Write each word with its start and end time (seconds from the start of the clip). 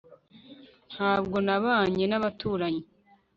ntabwo 0.93 1.37
nabanye 1.47 2.03
nabaturanyi 2.07 2.83